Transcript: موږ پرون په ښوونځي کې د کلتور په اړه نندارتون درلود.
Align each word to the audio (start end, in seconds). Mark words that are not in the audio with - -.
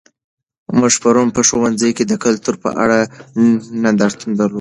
موږ 0.79 0.93
پرون 1.01 1.27
په 1.35 1.41
ښوونځي 1.47 1.89
کې 1.97 2.03
د 2.07 2.13
کلتور 2.23 2.55
په 2.63 2.69
اړه 2.83 2.99
نندارتون 3.83 4.31
درلود. 4.33 4.49